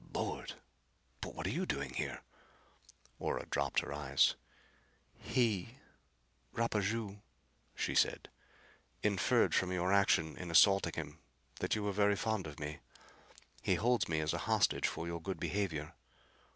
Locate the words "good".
15.21-15.39